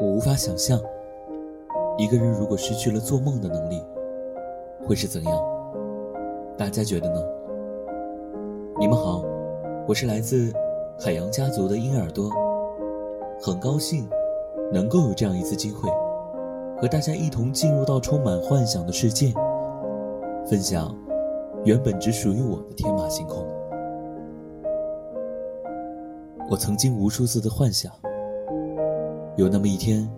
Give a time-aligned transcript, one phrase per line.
[0.00, 0.80] 我无法想象，
[1.98, 3.84] 一个人如果失去了做梦的能力，
[4.86, 5.38] 会是怎样？
[6.56, 7.22] 大家觉得呢？
[8.78, 9.22] 你们好，
[9.86, 10.50] 我是来自
[10.98, 12.30] 海洋家族的鹰耳朵，
[13.42, 14.08] 很高兴
[14.72, 15.86] 能够有这样一次机会，
[16.80, 19.34] 和大家一同进入到充满幻想的世界，
[20.46, 20.96] 分享
[21.64, 23.46] 原本只属于我的天马行空。
[26.50, 27.92] 我曾经无数次的幻想。
[29.36, 30.10] 有那么一天，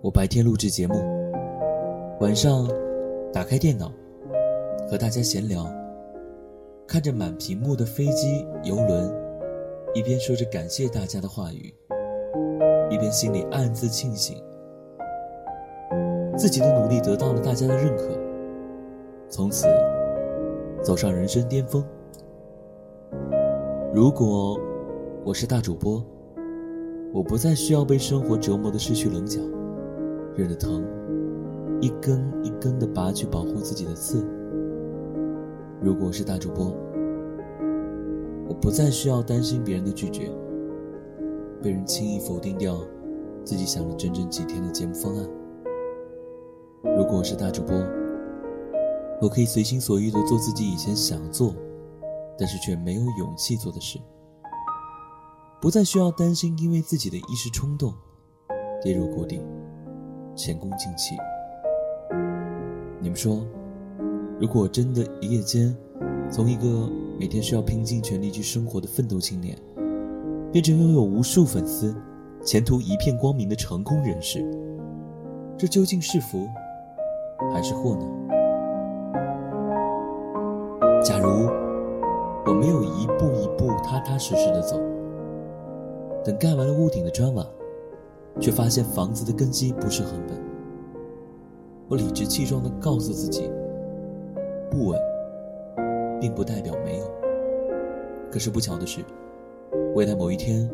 [0.00, 0.94] 我白天录制节目，
[2.18, 2.66] 晚上
[3.30, 3.92] 打开电脑
[4.90, 5.70] 和大家闲聊，
[6.86, 9.14] 看着满屏幕的飞机、游轮，
[9.92, 11.74] 一边说着感谢大家的话语，
[12.88, 14.42] 一边心里暗自庆幸
[16.38, 18.18] 自己的努力得到了大家的认可，
[19.28, 19.66] 从此
[20.82, 21.84] 走上人生巅峰。
[23.92, 24.58] 如果
[25.24, 26.04] 我是大主播。
[27.12, 29.40] 我不再需要被生活折磨的失去棱角，
[30.36, 30.84] 忍着疼，
[31.80, 34.24] 一根一根的拔去保护自己的刺。
[35.80, 36.74] 如果我是大主播，
[38.46, 40.30] 我不再需要担心别人的拒绝，
[41.62, 42.78] 被人轻易否定掉
[43.44, 45.28] 自己想了整整几天的节目方案。
[46.96, 47.74] 如果我是大主播，
[49.20, 51.54] 我可以随心所欲的做自己以前想做，
[52.38, 53.98] 但是却没有勇气做的事。
[55.60, 57.92] 不再需要担心，因为自己的一时冲动，
[58.80, 59.42] 跌入谷底，
[60.36, 61.16] 前功尽弃。
[63.00, 63.44] 你们说，
[64.38, 65.76] 如果我真的一夜间，
[66.30, 69.58] 从一个每天需要拼尽全力去生活的奋斗青年，
[70.52, 71.92] 变成拥有无数粉丝、
[72.44, 74.48] 前途一片光明的成功人士，
[75.58, 76.46] 这究竟是福，
[77.52, 78.06] 还是祸呢？
[81.02, 81.48] 假如
[82.46, 84.80] 我没有一步一步踏踏实实的走。
[86.28, 87.42] 等盖完了屋顶的砖瓦，
[88.38, 90.38] 却发现房子的根基不是很稳。
[91.88, 93.50] 我理直气壮地告诉自己，
[94.70, 95.00] 不稳，
[96.20, 97.06] 并不代表没有。
[98.30, 99.02] 可是不巧的是，
[99.94, 100.68] 未来某一天，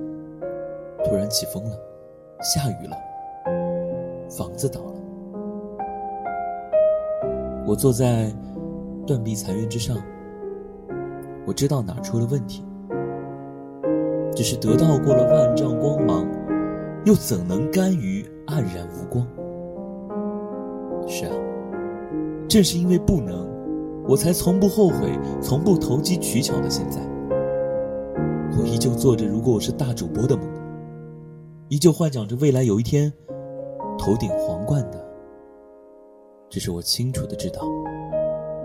[1.05, 1.79] 突然起风了，
[2.41, 2.97] 下雨了，
[4.29, 4.95] 房子倒了。
[7.65, 8.29] 我坐在
[9.07, 9.97] 断壁残垣之上，
[11.47, 12.65] 我知道哪出了问题。
[14.35, 16.27] 只是得到过了万丈光芒，
[17.05, 19.27] 又怎能甘于黯然无光？
[21.07, 21.33] 是啊，
[22.49, 23.47] 正是因为不能，
[24.09, 27.01] 我才从不后悔，从不投机取巧的现在。
[28.59, 30.45] 我依旧做着如果我是大主播的梦，
[31.69, 33.13] 依旧幻想着未来有一天
[33.99, 35.05] 头顶皇冠的。
[36.51, 37.63] 只是我清楚的知道，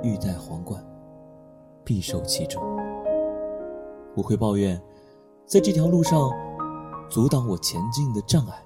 [0.01, 0.83] 欲戴皇冠，
[1.83, 2.63] 必受其重。
[4.15, 4.79] 我会抱怨。
[5.49, 6.31] 在这条路上，
[7.09, 8.63] 阻挡我前进的障碍，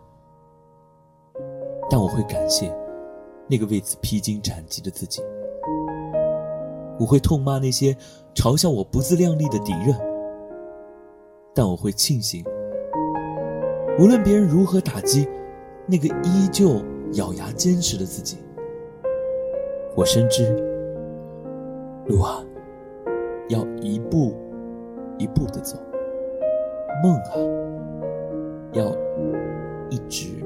[1.90, 2.76] 但我会感谢
[3.48, 5.22] 那个为此披荆斩棘的自己。
[7.00, 7.96] 我会痛骂那些
[8.36, 9.98] 嘲笑我不自量力的敌人，
[11.54, 12.44] 但我会庆幸，
[13.98, 15.26] 无论别人如何打击，
[15.88, 16.82] 那个依旧
[17.14, 18.40] 咬牙坚持的自己。
[19.96, 20.54] 我深知，
[22.08, 22.44] 路啊，
[23.48, 24.36] 要一步
[25.18, 25.78] 一步的走。
[27.02, 27.32] 梦啊，
[28.74, 28.94] 要
[29.90, 30.44] 一直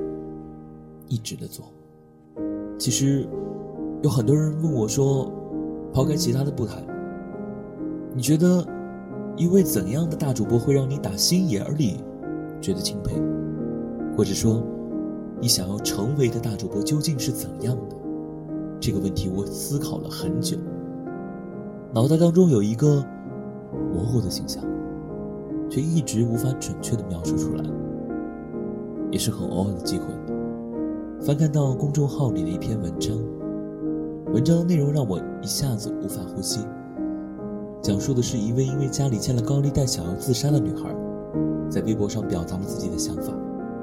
[1.07, 1.65] 一直的做。
[2.77, 3.27] 其实
[4.03, 5.31] 有很多人问我说
[5.91, 6.83] ：“抛开其他的不谈，
[8.13, 8.63] 你觉得
[9.35, 12.03] 一位怎样的大主播会让你打心眼里
[12.61, 13.19] 觉得钦佩？
[14.15, 14.63] 或者说，
[15.39, 17.95] 你想要成为的大主播究竟是怎样的？”
[18.79, 20.55] 这个问题我思考了很久，
[21.93, 23.03] 脑袋当中有一个
[23.91, 24.63] 模糊的形象。
[25.69, 27.63] 却一直无法准确的描述出来，
[29.11, 30.05] 也是很偶尔的机会。
[31.19, 33.17] 翻看到公众号里的一篇文章，
[34.33, 36.59] 文章的内容让我一下子无法呼吸。
[37.81, 40.95] 讲述的是一位因为家里欠了高利贷想要自杀的女孩，
[41.69, 43.33] 在微博上表达了自己的想法，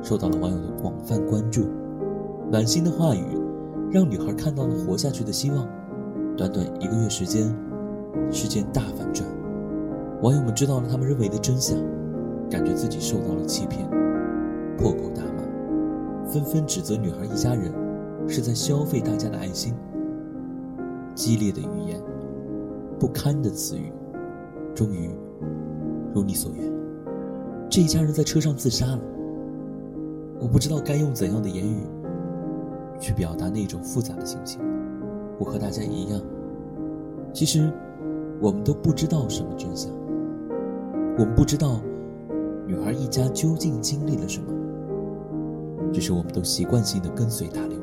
[0.02, 1.66] 受到了网友的广泛关注。
[2.50, 3.24] 暖心的话语，
[3.90, 5.66] 让女孩看到了活下去的希望。
[6.36, 7.54] 短短一个月时间，
[8.30, 9.26] 事件大反转。
[10.24, 11.76] 网友们知道了他们认为的真相，
[12.48, 13.86] 感觉自己受到了欺骗，
[14.78, 17.70] 破口大骂，纷纷指责女孩一家人
[18.26, 19.74] 是在消费大家的爱心。
[21.14, 22.00] 激烈的语言，
[22.98, 23.92] 不堪的词语，
[24.74, 25.10] 终于
[26.14, 26.72] 如你所愿，
[27.68, 29.00] 这一家人在车上自杀了。
[30.40, 31.82] 我不知道该用怎样的言语
[32.98, 34.58] 去表达那种复杂的心情。
[35.38, 36.18] 我和大家一样，
[37.34, 37.70] 其实
[38.40, 39.92] 我们都不知道什么真相。
[41.16, 41.80] 我们不知道，
[42.66, 44.48] 女孩一家究竟经历了什么，
[45.92, 47.78] 只是我们都习惯性的跟随大流，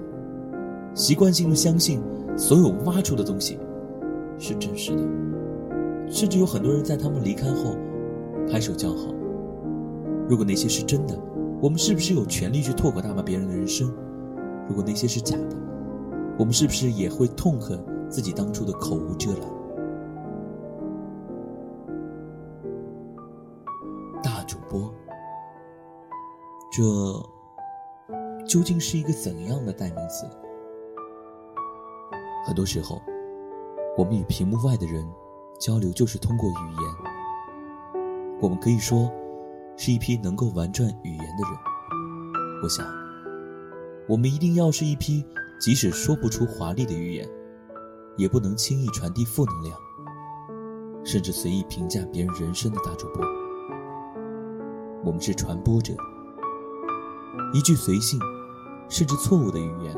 [0.94, 2.02] 习惯性的相信
[2.36, 3.58] 所有挖出的东西
[4.38, 5.04] 是真实的，
[6.10, 7.78] 甚至有很多人在他们离开后
[8.50, 9.14] 拍手叫好。
[10.28, 11.18] 如果那些是真的，
[11.62, 13.90] 我们是不是有权利去唾口大骂别人的人生？
[14.68, 15.56] 如果那些是假的，
[16.38, 19.61] 我们是不是也会痛恨自己当初的口无遮拦？
[24.72, 24.94] 播，
[26.72, 26.82] 这
[28.48, 30.26] 究竟是一个怎样的代名词？
[32.46, 33.02] 很多时候，
[33.98, 35.06] 我们与屏幕外的人
[35.60, 36.84] 交流，就是通过语言。
[38.42, 39.12] 我们可以说。
[39.78, 41.58] 是一批能够玩转语言的人。
[42.62, 42.86] 我想，
[44.08, 45.26] 我们一定要是一批
[45.60, 47.28] 即使说不出华丽的语言，
[48.16, 49.76] 也不能轻易传递负能量，
[51.04, 53.26] 甚至随意评价别人人生的大主播。
[55.04, 55.94] 我们是传播者，
[57.54, 58.20] 一句随性，
[58.88, 59.96] 甚至错误的语言，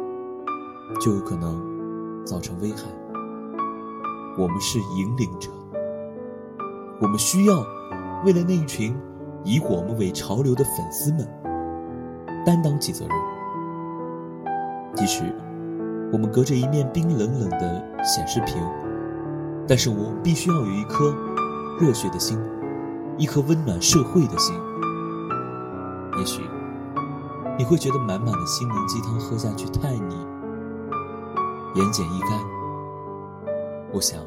[1.01, 2.83] 就有可能造成危害。
[4.37, 5.49] 我们是引领者，
[7.01, 7.65] 我们需要
[8.25, 8.95] 为了那一群。
[9.45, 11.27] 以我们为潮流的粉丝们
[12.45, 13.11] 担当起责任，
[14.95, 15.21] 即使
[16.13, 18.55] 我们隔着一面冰冷冷的显示屏，
[19.67, 21.13] 但是我们必须要有一颗
[21.77, 22.39] 热血的心，
[23.17, 24.55] 一颗温暖社会的心。
[26.17, 26.41] 也许
[27.57, 30.15] 你会觉得满满的心灵鸡汤喝下去太腻，
[31.75, 32.39] 言简意赅。
[33.91, 34.23] 我想，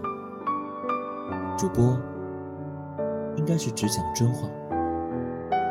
[1.56, 1.98] 主播
[3.36, 4.48] 应该是只讲真话。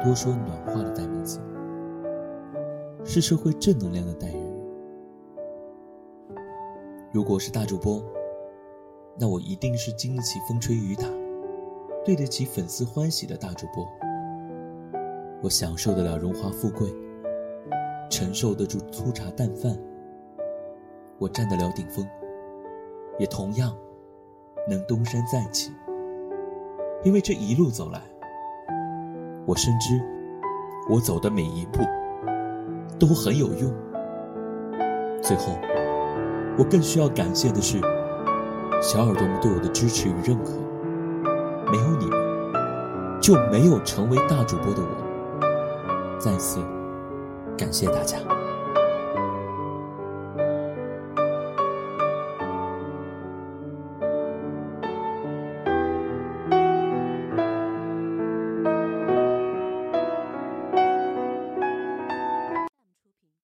[0.03, 1.39] 多说暖话的代名词，
[3.03, 4.55] 是社会正能量的代言人。
[7.11, 8.03] 如果是大主播，
[9.17, 11.05] 那我一定是经得起风吹雨打、
[12.05, 13.87] 对得起粉丝欢喜的大主播。
[15.45, 16.91] 我享受得了荣华富贵，
[18.09, 19.77] 承受得住粗茶淡饭。
[21.19, 22.03] 我站得了顶峰，
[23.19, 23.71] 也同样
[24.67, 25.71] 能东山再起。
[27.03, 28.01] 因为这一路走来。
[29.45, 30.01] 我深知，
[30.89, 31.83] 我走的每一步
[32.97, 33.71] 都很有用。
[35.21, 35.53] 最后，
[36.57, 37.79] 我更需要感谢的是
[38.81, 40.53] 小耳朵们对我的支持与认可。
[41.71, 45.04] 没有你们，就没有成为大主播的我。
[46.19, 46.59] 再次
[47.57, 48.34] 感谢大家。